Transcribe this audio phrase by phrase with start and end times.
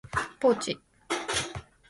[0.39, 0.79] ポーチ